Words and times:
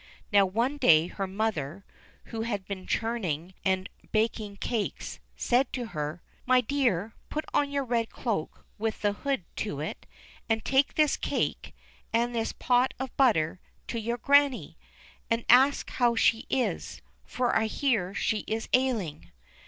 Now 0.33 0.47
one 0.47 0.77
day 0.77 1.05
her 1.05 1.27
mother, 1.27 1.85
who 2.33 2.41
had 2.41 2.65
been 2.65 2.87
churning 2.87 3.53
and 3.63 3.87
baking 4.11 4.55
cakes, 4.57 5.19
said 5.35 5.71
to 5.73 5.85
her: 5.93 6.23
My 6.43 6.59
dear, 6.59 7.13
put 7.29 7.45
on 7.53 7.69
your 7.69 7.83
red 7.83 8.09
cloak 8.09 8.65
with 8.79 9.03
the 9.03 9.13
hood 9.13 9.43
to 9.57 9.79
it, 9.79 10.07
and 10.49 10.65
take 10.65 10.95
this 10.95 11.15
cake, 11.17 11.75
and 12.11 12.33
this 12.33 12.51
pot 12.51 12.95
of 12.97 13.15
butter 13.15 13.59
to 13.89 13.99
your 13.99 14.17
Grannie, 14.17 14.75
and 15.29 15.45
ask 15.49 15.87
how 15.91 16.15
she 16.15 16.47
is, 16.49 17.03
for 17.23 17.55
I 17.55 17.67
hear 17.67 18.15
she 18.15 18.39
is 18.47 18.69
ailing." 18.73 19.29